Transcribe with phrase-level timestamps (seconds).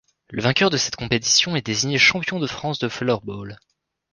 [0.31, 3.59] Le vainqueur de cette compétition est désigné Champion de France de floorball.